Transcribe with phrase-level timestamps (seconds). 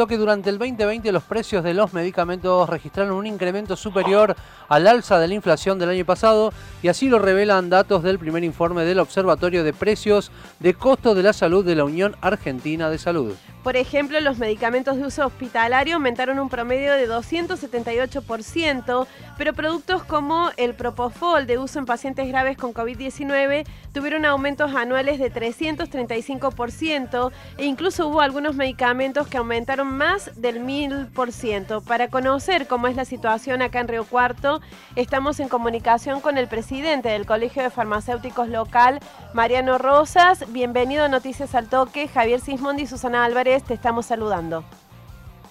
[0.00, 4.34] toque durante el 2020 los precios de los medicamentos registraron un incremento superior
[4.70, 8.42] al alza de la inflación del año pasado y así lo revelan datos del primer
[8.42, 12.96] informe del Observatorio de Precios de Costo de la Salud de la Unión Argentina de
[12.96, 13.34] Salud.
[13.62, 19.06] Por ejemplo, los medicamentos de uso hospitalario aumentaron un promedio de 278%,
[19.36, 25.18] pero productos como el Propofol de uso en pacientes graves con COVID-19 tuvieron aumentos anuales
[25.18, 31.84] de 335% e incluso hubo algunos medicamentos que aumentaron más del 1000%.
[31.84, 34.60] Para conocer cómo es la situación acá en Río Cuarto,
[34.96, 39.00] estamos en comunicación con el presidente del Colegio de Farmacéuticos local,
[39.34, 40.50] Mariano Rosas.
[40.52, 44.64] Bienvenido a Noticias al Toque, Javier Sismondi y Susana Álvarez te estamos saludando.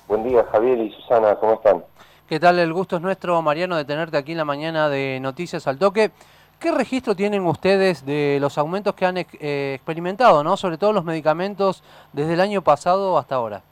[0.08, 1.84] Buen día, Javier y Susana, ¿cómo están?
[2.28, 2.58] ¿Qué tal?
[2.60, 6.12] El gusto es nuestro, Mariano, de tenerte aquí en la mañana de Noticias al Toque.
[6.60, 10.58] ¿Qué registro tienen ustedes de los aumentos que han eh, experimentado, ¿no?
[10.58, 13.64] sobre todo los medicamentos, desde el año pasado hasta ahora?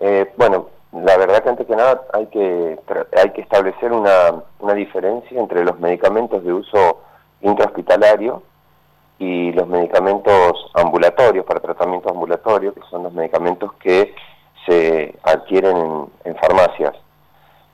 [0.00, 2.78] Eh, bueno, la verdad que antes que nada hay que,
[3.16, 7.00] hay que establecer una, una diferencia entre los medicamentos de uso
[7.40, 8.42] intrahospitalario
[9.18, 14.14] y los medicamentos ambulatorios, para tratamiento ambulatorio, que son los medicamentos que
[14.66, 16.94] se adquieren en, farmacias.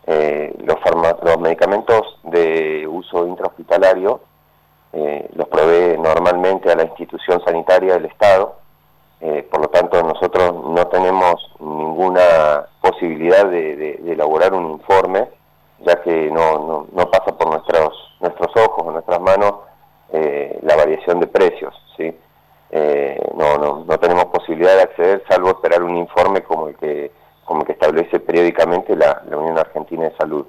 [0.06, 0.76] Eh, los,
[1.22, 4.20] los, medicamentos de uso intrahospitalario
[4.92, 8.56] eh, los provee normalmente a la institución sanitaria del Estado,
[9.20, 11.50] eh, por lo tanto nosotros no tenemos
[11.94, 15.28] ninguna posibilidad de, elaborar un informe,
[15.80, 19.54] ya que no, no, no pasa por nuestros, nuestros ojos o nuestras manos
[20.12, 21.74] eh, la variación de precios.
[21.96, 22.12] ¿sí?
[22.70, 27.12] Eh, no, no, no tenemos posibilidad de acceder salvo esperar un informe como el que,
[27.44, 30.46] como el que establece periódicamente la, Unión Argentina de Salud.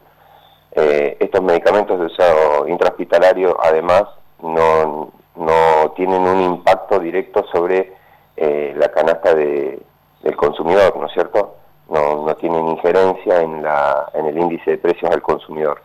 [0.71, 4.03] Eh, estos medicamentos de uso intrahospitalario además
[4.41, 7.93] no, no tienen un impacto directo sobre
[8.37, 9.79] la canasta de,
[10.25, 11.55] del consumidor, ¿no es cierto?
[11.87, 15.81] No, no tienen injerencia en, la, en el índice de precios al consumidor.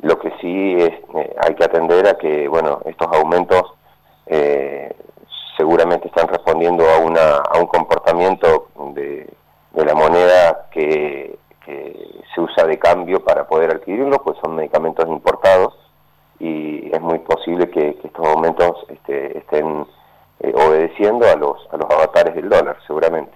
[0.00, 3.74] Lo que sí es, eh, hay que atender a que, bueno, estos aumentos
[4.26, 4.96] eh,
[5.58, 9.30] seguramente están respondiendo a, una, a un comportamiento de,
[9.74, 11.38] la moneda que,
[12.34, 15.78] se usa de cambio para poder adquirirlo, pues son medicamentos importados
[16.40, 19.86] y es muy posible que, estos aumentos este, estén
[20.40, 23.32] eh, obedeciendo a los, a los avatares del dólar, seguramente.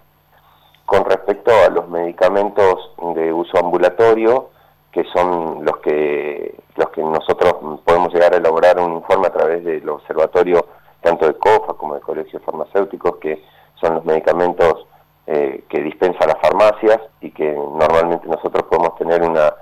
[0.85, 4.51] Con respecto a los medicamentos de uso ambulatorio,
[4.93, 9.65] que son los que, los que nosotros podemos llegar a elaborar un informe a través
[9.65, 10.65] del observatorio
[11.01, 13.43] tanto de COFA como de colegios farmacéuticos, que
[13.81, 14.87] son los medicamentos
[15.27, 19.53] eh, que dispensa las farmacias y que normalmente nosotros podemos tener una,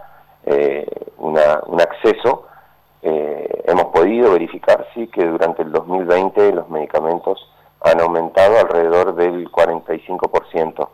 [0.44, 0.86] eh,
[1.18, 2.46] un acceso.
[3.02, 7.50] Eh, hemos podido verificar, sí, que durante el 2020 los medicamentos
[7.82, 10.88] han aumentado alrededor del 45%.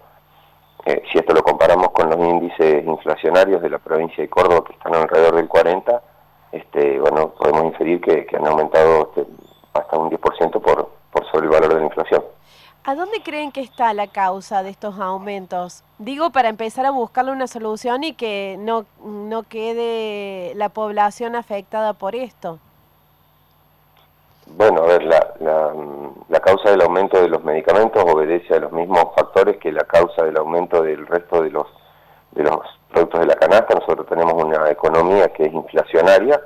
[0.85, 4.73] Eh, si esto lo comparamos con los índices inflacionarios de la provincia de Córdoba, que
[4.73, 6.03] están alrededor del 40,
[6.53, 9.27] este, bueno, podemos inferir que, han aumentado este,
[9.75, 12.25] hasta un 10% por, por sobre el valor de la inflación.
[12.85, 15.85] ¿A dónde creen que está la causa de estos aumentos?
[15.99, 21.93] Digo, para empezar a buscarle una solución y que no, no quede la población afectada
[21.93, 22.59] por esto.
[24.47, 25.73] Bueno, a ver, la, la,
[26.41, 30.37] causa del aumento de los medicamentos obedece a los mismos factores que la causa del
[30.39, 31.67] aumento del resto de los,
[32.33, 32.61] de los
[32.91, 33.75] productos de la canasta.
[33.75, 36.41] Nosotros tenemos una economía que es inflacionaria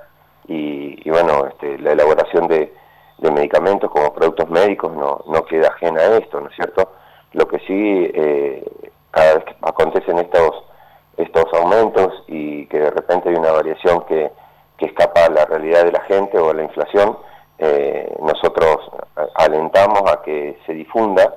[0.49, 2.73] y, bueno, este, la elaboración de,
[3.19, 6.93] medicamentos como productos médicos no, no queda ajena a esto, ¿no es cierto?
[7.33, 10.65] Lo que sí, eh, cada vez que acontecen estos,
[11.17, 14.31] estos aumentos y que de repente hay una variación que,
[14.77, 17.17] que escapa a la realidad de la gente o a la inflación,
[19.77, 21.35] alentamos a que se difunda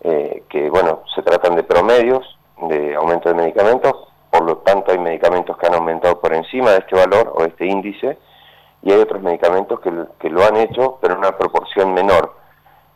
[0.00, 2.38] eh, que, bueno, se tratan de promedios
[2.68, 3.94] de aumento de medicamentos,
[4.30, 7.66] por lo tanto hay medicamentos que han aumentado por encima de este valor o este
[7.66, 8.18] índice,
[8.82, 12.34] y hay otros medicamentos que, que lo han hecho, pero en una proporción menor,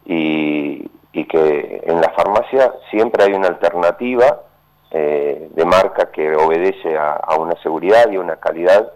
[0.05, 4.43] y, y que en la farmacia siempre hay una alternativa
[4.91, 8.93] eh, de marca que obedece a, una seguridad y una calidad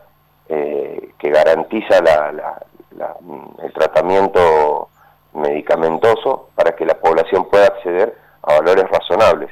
[0.49, 2.61] que garantiza la,
[3.63, 4.89] el tratamiento
[5.37, 9.51] medicamentoso para que la población pueda acceder a valores razonables.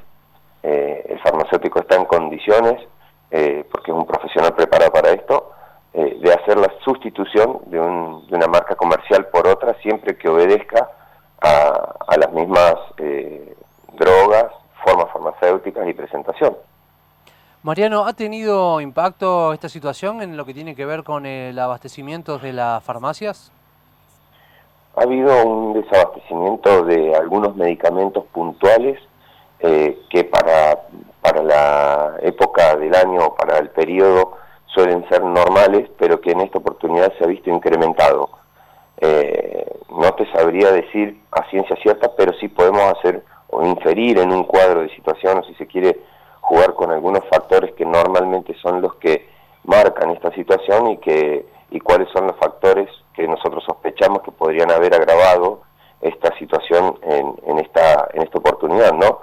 [0.62, 2.80] Eh, el farmacéutico está en condiciones,
[3.30, 5.52] eh, porque es un profesional preparado para esto,
[5.92, 10.90] eh, de hacer la sustitución de, una marca comercial por otra siempre que obedezca
[11.40, 12.74] a, a las mismas
[13.92, 14.46] drogas,
[14.84, 16.56] formas farmacéuticas y presentación.
[17.62, 22.38] Mariano, ¿ha tenido impacto esta situación en lo que tiene que ver con el abastecimiento
[22.38, 23.52] de las farmacias?
[24.96, 28.98] Ha habido un desabastecimiento de algunos medicamentos puntuales
[29.58, 34.32] eh, que para la época del año, para el periodo,
[34.66, 38.28] suelen ser normales, pero que en esta oportunidad se ha visto incrementado.
[39.00, 44.32] Eh, no te sabría decir a ciencia cierta, pero sí podemos hacer o inferir en
[44.32, 46.00] un cuadro de situación, o si se quiere
[46.40, 49.28] jugar con algunos factores que normalmente son los que
[49.64, 54.70] marcan esta situación y que y cuáles son los factores que nosotros sospechamos que podrían
[54.70, 55.62] haber agravado
[56.00, 59.20] esta situación en, en esta en esta oportunidad, ¿no?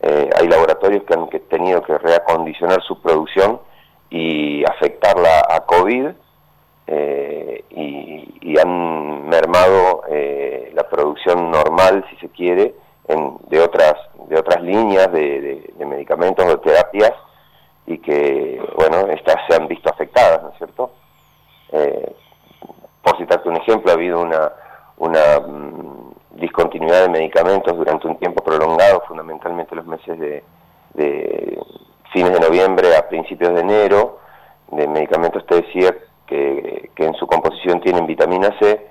[0.00, 3.60] Eh, hay laboratorios que han tenido que reacondicionar su producción
[4.10, 6.08] y afectarla a COVID
[6.86, 12.74] eh, y, han mermado eh, la producción normal, si se quiere,
[13.06, 13.94] en, de otras
[14.28, 17.12] de otras líneas de, medicamentos o terapias
[17.86, 20.90] y que, bueno, estas se han visto afectadas, ¿no es cierto?
[23.08, 29.02] Por citarte un ejemplo, ha habido una, mm, discontinuidad de medicamentos durante un tiempo prolongado,
[29.08, 30.44] fundamentalmente los meses de,
[32.12, 34.18] fines de noviembre a principios de enero,
[34.70, 35.94] de medicamentos, te decía,
[36.26, 38.86] que, en su composición tienen vitamina C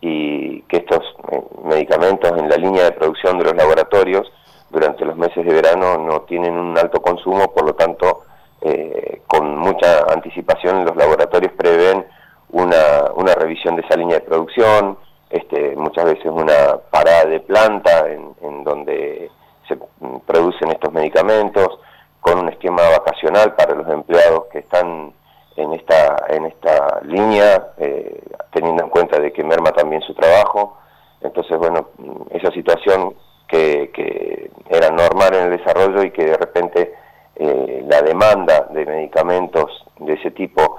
[0.00, 1.00] y que estos
[1.30, 4.32] eh, medicamentos en la línea de producción de los laboratorios
[4.70, 8.22] durante los meses de verano no tienen un alto consumo, por lo tanto,
[8.62, 12.06] eh, con mucha anticipación los laboratorios prevén
[12.52, 14.98] una, una revisión de esa línea de producción,
[15.30, 19.30] este, muchas veces una parada de planta en, donde
[19.66, 19.78] se
[20.26, 21.78] producen estos medicamentos,
[22.20, 25.12] con un esquema vacacional para los empleados que están
[25.56, 28.22] en esta, en esta línea, eh,
[28.52, 30.78] teniendo en cuenta de que merma también su trabajo.
[31.20, 31.88] Entonces, bueno,
[32.30, 33.14] esa situación
[33.48, 36.94] que, que era normal en el desarrollo y que de repente
[37.36, 40.78] eh, la demanda de medicamentos de ese tipo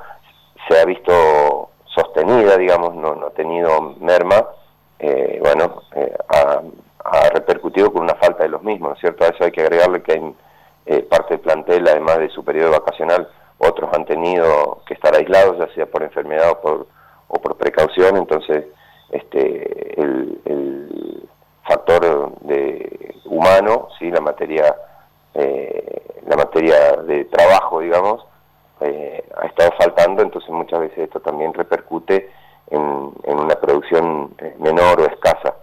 [0.68, 4.48] se ha visto sostenida, digamos, no, no ha tenido merma,
[5.00, 6.62] eh, bueno, eh, ha,
[7.34, 9.26] repercutido con una falta de los mismos, ¿no es cierto?
[9.26, 10.36] A eso hay que agregarle que hay
[10.86, 15.58] eh, parte del plantel, además de su periodo vacacional, otros han tenido que estar aislados,
[15.58, 16.88] ya sea por enfermedad o por,
[17.28, 18.66] o por precaución, entonces
[19.12, 21.30] este, el, el
[21.68, 24.10] factor de humano, ¿sí?
[24.10, 24.76] la materia
[26.28, 28.26] la materia de trabajo, digamos,
[28.84, 32.30] eh, ha estado faltando, entonces muchas veces esto también repercute
[32.70, 35.56] en, una producción eh, menor o escasa.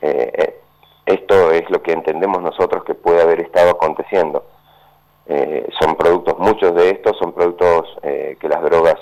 [0.00, 0.60] Eh,
[1.06, 4.44] esto es lo que entendemos nosotros que puede haber estado aconteciendo.
[5.78, 8.98] son productos, muchos de estos son productos que las drogas,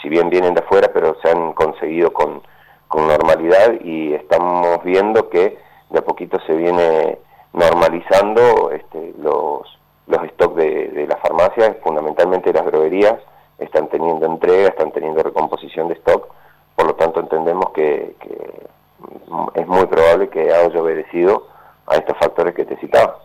[0.00, 2.42] si bien vienen de afuera, pero se han conseguido con,
[2.88, 5.56] con normalidad y estamos viendo que
[5.90, 7.18] de a poquito se viene
[7.52, 9.62] normalizando este, los
[10.06, 13.18] los stocks de, de las farmacias, fundamentalmente las droguerías,
[13.58, 16.28] están teniendo entrega, están teniendo recomposición de stock,
[16.76, 18.16] por lo tanto entendemos que,
[19.54, 21.46] es muy probable que haya obedecido
[21.86, 23.18] a estos factores que te citaba.